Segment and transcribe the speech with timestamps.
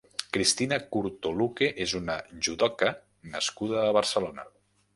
[0.35, 2.15] Cristina Curto Luque és una
[2.47, 2.89] judoca
[3.35, 4.47] nascuda a Barcelona.